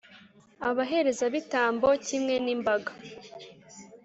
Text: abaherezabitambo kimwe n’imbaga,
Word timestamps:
abaherezabitambo 0.69 1.87
kimwe 2.05 2.35
n’imbaga, 2.45 2.91